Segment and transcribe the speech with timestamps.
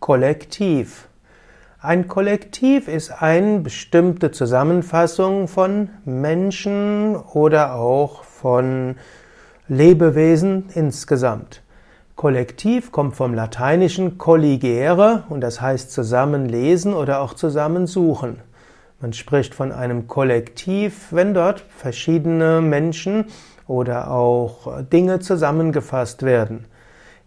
[0.00, 1.08] Kollektiv.
[1.78, 8.96] Ein Kollektiv ist eine bestimmte Zusammenfassung von Menschen oder auch von
[9.68, 11.62] Lebewesen insgesamt.
[12.16, 18.40] Kollektiv kommt vom lateinischen colligere und das heißt zusammenlesen oder auch zusammensuchen.
[19.02, 23.26] Man spricht von einem Kollektiv, wenn dort verschiedene Menschen
[23.66, 26.64] oder auch Dinge zusammengefasst werden.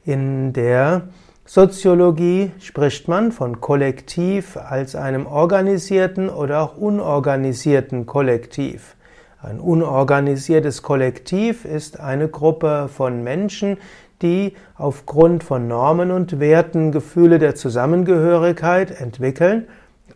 [0.05, 1.03] In der
[1.45, 8.95] Soziologie spricht man von Kollektiv als einem organisierten oder auch unorganisierten Kollektiv.
[9.41, 13.77] Ein unorganisiertes Kollektiv ist eine Gruppe von Menschen,
[14.21, 19.67] die aufgrund von Normen und Werten Gefühle der Zusammengehörigkeit entwickeln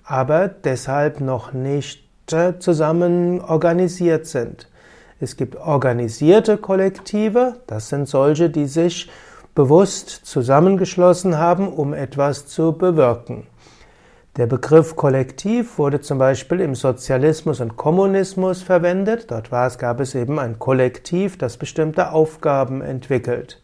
[0.08, 4.70] aber deshalb noch nicht äh, zusammen organisiert sind.
[5.20, 9.10] Es gibt organisierte Kollektive, das sind solche, die sich
[9.58, 13.48] bewusst zusammengeschlossen haben, um etwas zu bewirken.
[14.36, 19.32] Der Begriff Kollektiv wurde zum Beispiel im Sozialismus und Kommunismus verwendet.
[19.32, 23.60] Dort war es, gab es eben ein Kollektiv, das bestimmte Aufgaben entwickelt.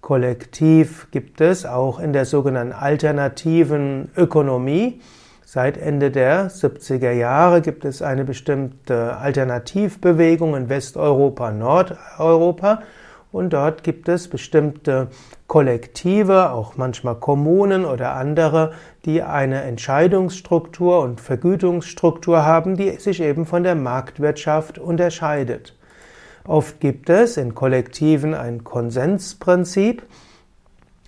[0.00, 5.02] Kollektiv gibt es auch in der sogenannten alternativen Ökonomie.
[5.44, 12.80] Seit Ende der 70er Jahre gibt es eine bestimmte Alternativbewegung in Westeuropa, Nordeuropa
[13.32, 15.08] und dort gibt es bestimmte
[15.46, 18.72] Kollektive, auch manchmal Kommunen oder andere,
[19.04, 25.76] die eine Entscheidungsstruktur und Vergütungsstruktur haben, die sich eben von der Marktwirtschaft unterscheidet.
[26.44, 30.02] Oft gibt es in Kollektiven ein Konsensprinzip,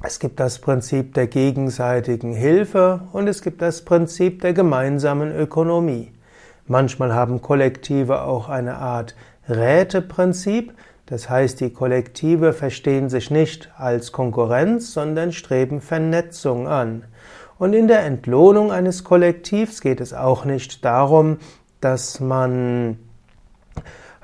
[0.05, 6.13] es gibt das Prinzip der gegenseitigen Hilfe und es gibt das Prinzip der gemeinsamen Ökonomie.
[6.67, 9.15] Manchmal haben Kollektive auch eine Art
[9.49, 10.73] Räteprinzip,
[11.13, 17.05] das heißt, die Kollektive verstehen sich nicht als Konkurrenz, sondern streben Vernetzung an.
[17.59, 21.37] Und in der Entlohnung eines Kollektivs geht es auch nicht darum,
[21.83, 22.97] dass man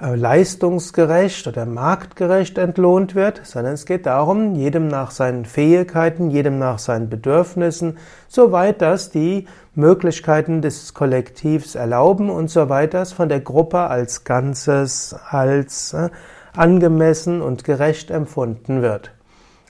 [0.01, 6.59] äh, leistungsgerecht oder marktgerecht entlohnt wird, sondern es geht darum, jedem nach seinen Fähigkeiten, jedem
[6.59, 13.41] nach seinen Bedürfnissen, soweit das die Möglichkeiten des Kollektivs erlauben und soweit das von der
[13.41, 16.09] Gruppe als Ganzes als äh,
[16.59, 19.13] angemessen und gerecht empfunden wird.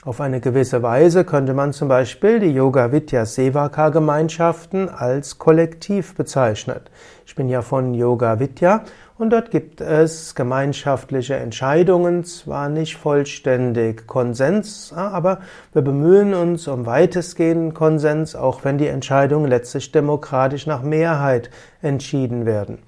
[0.05, 6.15] Auf eine gewisse Weise könnte man zum Beispiel die Yoga Vidya Sevaka Gemeinschaften als Kollektiv
[6.15, 6.81] bezeichnen.
[7.27, 8.85] Ich bin ja von Yoga Vidya
[9.19, 15.41] und dort gibt es gemeinschaftliche Entscheidungen, zwar nicht vollständig Konsens, aber
[15.73, 21.51] wir bemühen uns um weitestgehenden Konsens, auch wenn die Entscheidungen letztlich demokratisch nach Mehrheit
[21.83, 22.79] entschieden werden.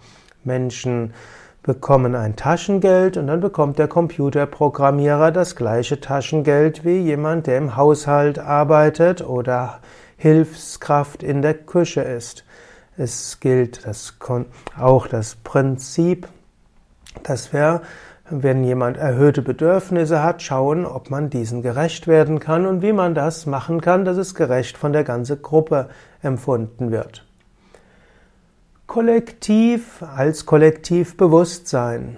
[0.44, 1.12] Menschen
[1.62, 7.76] bekommen ein Taschengeld und dann bekommt der Computerprogrammierer das gleiche Taschengeld wie jemand, der im
[7.76, 9.81] Haushalt arbeitet oder
[10.16, 12.44] Hilfskraft in der Küche ist.
[12.97, 14.19] Es gilt das,
[14.78, 16.28] auch das Prinzip,
[17.22, 17.82] dass wir,
[18.28, 23.15] wenn jemand erhöhte Bedürfnisse hat, schauen, ob man diesen gerecht werden kann und wie man
[23.15, 25.88] das machen kann, dass es gerecht von der ganzen Gruppe
[26.22, 27.27] empfunden wird.
[28.90, 32.16] Kollektiv als Kollektivbewusstsein.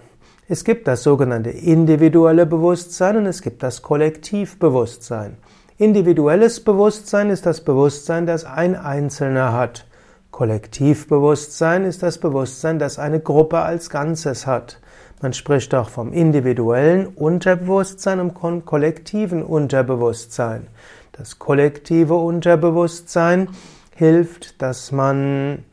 [0.49, 5.37] Es gibt das sogenannte individuelle Bewusstsein und es gibt das Kollektivbewusstsein.
[5.77, 9.85] Individuelles Bewusstsein ist das Bewusstsein, das ein Einzelner hat.
[10.31, 14.81] Kollektivbewusstsein ist das Bewusstsein, das eine Gruppe als Ganzes hat.
[15.21, 20.69] Man spricht auch vom individuellen Unterbewusstsein und vom kollektiven Unterbewusstsein.
[21.13, 23.51] Das kollektive Unterbewusstsein
[23.95, 25.67] hilft, dass man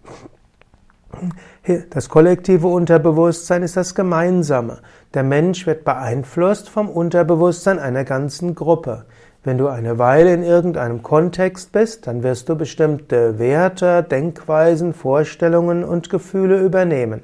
[1.89, 4.79] das kollektive Unterbewusstsein ist das Gemeinsame.
[5.13, 9.05] Der Mensch wird beeinflusst vom Unterbewusstsein einer ganzen Gruppe.
[9.43, 15.83] Wenn du eine Weile in irgendeinem Kontext bist, dann wirst du bestimmte Werte, Denkweisen, Vorstellungen
[15.83, 17.23] und Gefühle übernehmen.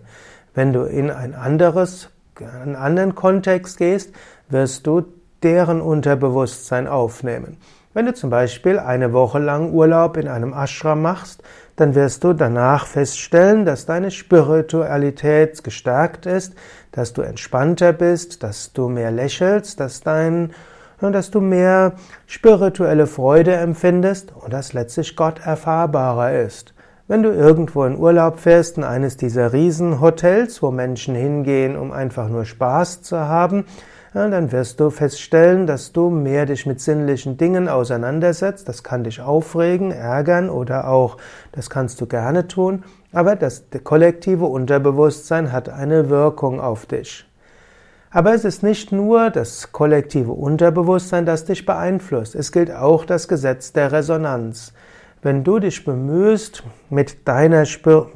[0.53, 2.09] Wenn du in ein anderes,
[2.39, 4.13] einen anderen Kontext gehst,
[4.49, 5.03] wirst du
[5.43, 7.57] deren Unterbewusstsein aufnehmen.
[7.93, 11.43] Wenn du zum Beispiel eine Woche lang Urlaub in einem Ashram machst,
[11.75, 16.53] dann wirst du danach feststellen, dass deine Spiritualität gestärkt ist,
[16.91, 20.53] dass du entspannter bist, dass du mehr lächelst, dass dein
[21.01, 21.93] dass du mehr
[22.25, 26.73] spirituelle Freude empfindest und dass letztlich Gott erfahrbarer ist.
[27.07, 32.29] Wenn du irgendwo in Urlaub fährst, in eines dieser Riesenhotels, wo Menschen hingehen, um einfach
[32.29, 33.65] nur Spaß zu haben,
[34.31, 38.69] dann wirst du feststellen, dass du mehr dich mit sinnlichen Dingen auseinandersetzt.
[38.69, 41.17] Das kann dich aufregen, ärgern oder auch,
[41.51, 47.25] das kannst du gerne tun, aber das kollektive Unterbewusstsein hat eine Wirkung auf dich.
[48.09, 52.35] Aber es ist nicht nur das kollektive Unterbewusstsein, das dich beeinflusst.
[52.35, 54.71] Es gilt auch das Gesetz der Resonanz.
[55.25, 56.61] Wenn du dich bemühst,
[56.91, 57.65] mit deiner,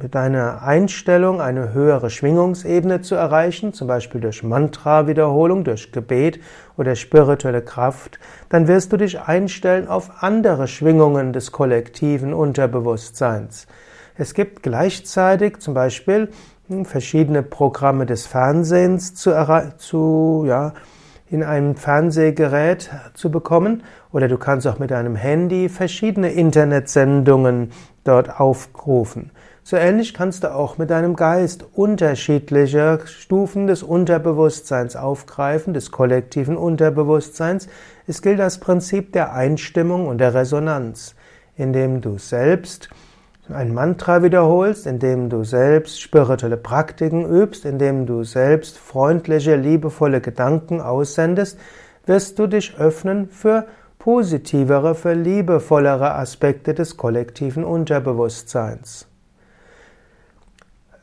[0.00, 6.38] mit deiner Einstellung eine höhere Schwingungsebene zu erreichen, zum Beispiel durch Mantra-Wiederholung, durch Gebet
[6.76, 13.66] oder spirituelle Kraft, dann wirst du dich einstellen auf andere Schwingungen des kollektiven Unterbewusstseins.
[14.16, 16.28] Es gibt gleichzeitig zum Beispiel
[16.68, 19.32] hm, verschiedene Programme des Fernsehens zu,
[19.78, 20.74] zu ja,
[21.30, 27.70] in einem Fernsehgerät zu bekommen oder du kannst auch mit deinem Handy verschiedene Internetsendungen
[28.02, 29.30] dort aufrufen.
[29.62, 36.56] So ähnlich kannst du auch mit deinem Geist unterschiedliche Stufen des Unterbewusstseins aufgreifen, des kollektiven
[36.56, 37.68] Unterbewusstseins.
[38.08, 41.14] Es gilt das Prinzip der Einstimmung und der Resonanz,
[41.56, 42.88] indem du selbst
[43.52, 50.80] ein Mantra wiederholst, indem du selbst spirituelle Praktiken übst, indem du selbst freundliche, liebevolle Gedanken
[50.80, 51.58] aussendest,
[52.06, 53.66] wirst du dich öffnen für
[53.98, 59.06] positivere, für liebevollere Aspekte des kollektiven Unterbewusstseins.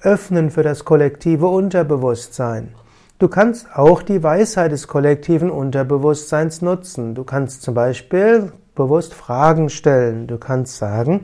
[0.02, 2.74] Öffnen für das kollektive Unterbewusstsein.
[3.20, 7.16] Du kannst auch die Weisheit des kollektiven Unterbewusstseins nutzen.
[7.16, 10.28] Du kannst zum Beispiel bewusst Fragen stellen.
[10.28, 11.22] Du kannst sagen,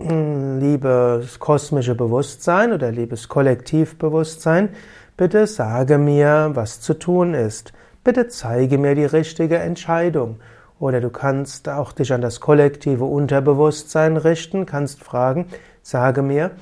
[0.00, 4.70] liebes kosmische Bewusstsein oder liebes Kollektivbewusstsein,
[5.16, 7.72] bitte sage mir, was zu tun ist.
[8.02, 10.40] Bitte zeige mir die richtige Entscheidung.
[10.78, 15.46] Oder du kannst auch dich an das kollektive Unterbewusstsein richten, kannst fragen,
[15.82, 16.52] sage mir,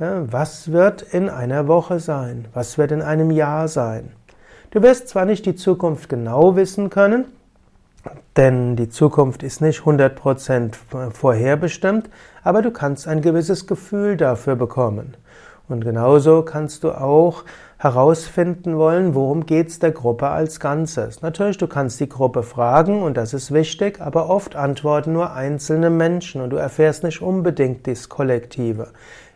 [0.00, 2.46] was wird in einer Woche sein?
[2.52, 4.10] Was wird in einem Jahr sein?
[4.70, 7.26] Du wirst zwar nicht die Zukunft genau wissen können,
[8.36, 10.74] denn die Zukunft ist nicht 100%
[11.12, 12.08] vorherbestimmt,
[12.42, 15.16] aber du kannst ein gewisses Gefühl dafür bekommen.
[15.68, 17.44] Und genauso kannst du auch
[17.76, 21.22] herausfinden wollen, worum geht's der Gruppe als Ganzes.
[21.22, 25.90] Natürlich, du kannst die Gruppe fragen und das ist wichtig, aber oft antworten nur einzelne
[25.90, 28.88] Menschen und du erfährst nicht unbedingt das Kollektive.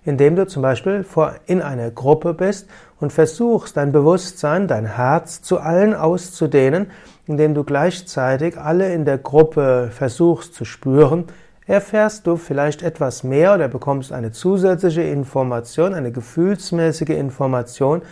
[0.05, 1.05] Indem du zum Beispiel
[1.47, 2.69] in einer Gruppe bist
[2.99, 6.91] und versuchst, dein Bewusstsein, dein Herz zu allen auszudehnen,
[7.27, 11.25] indem du gleichzeitig alle in der Gruppe versuchst zu spüren,
[11.67, 18.03] erfährst du vielleicht etwas mehr oder bekommst eine zusätzliche Information, eine gefühlsmäßige Information,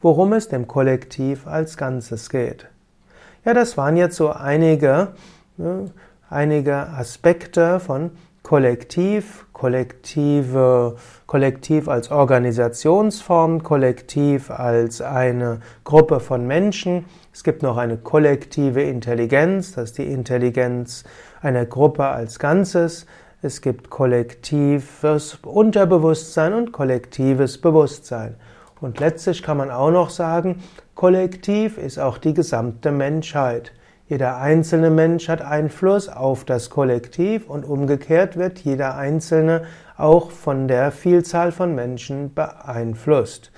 [0.00, 2.66] worum es dem Kollektiv als Ganzes geht.
[3.44, 5.08] Ja, das waren jetzt so einige,
[6.28, 8.10] einige Aspekte von
[8.42, 10.96] Kollektiv, kollektive,
[11.26, 17.04] Kollektiv als Organisationsform, Kollektiv als eine Gruppe von Menschen.
[17.32, 21.04] Es gibt noch eine kollektive Intelligenz, das ist die Intelligenz
[21.40, 23.06] einer Gruppe als Ganzes.
[23.40, 28.34] Es gibt kollektives Unterbewusstsein und kollektives Bewusstsein.
[28.80, 30.62] Und letztlich kann man auch noch sagen,
[30.96, 33.72] kollektiv ist auch die gesamte Menschheit.
[34.08, 39.66] Jeder einzelne Mensch hat Einfluss auf das Kollektiv und umgekehrt wird jeder Einzelne
[39.96, 43.52] auch von der Vielzahl von Menschen beeinflusst.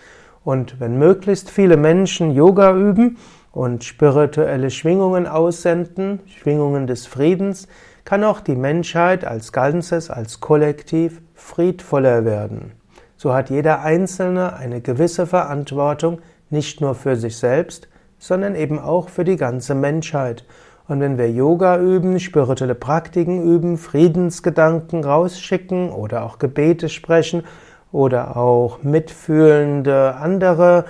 [0.44, 3.16] Und wenn möglichst viele Menschen Yoga üben
[3.52, 7.68] und spirituelle Schwingungen aussenden, Schwingungen des Friedens,
[8.04, 12.72] kann auch die Menschheit als Ganzes, als Kollektiv friedvoller werden.
[13.16, 16.20] So hat jeder Einzelne eine gewisse Verantwortung,
[16.50, 17.88] nicht nur für sich selbst,
[18.18, 20.44] sondern eben auch für die ganze Menschheit.
[20.88, 27.44] Und wenn wir Yoga üben, spirituelle Praktiken üben, Friedensgedanken rausschicken oder auch Gebete sprechen
[27.92, 30.86] oder auch mitfühlende andere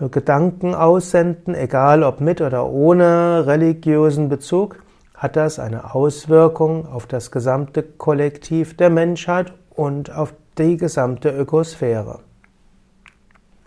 [0.00, 4.76] Gedanken aussenden, egal ob mit oder ohne religiösen Bezug,
[5.14, 12.20] hat das eine Auswirkung auf das gesamte Kollektiv der Menschheit und auf die gesamte Ökosphäre.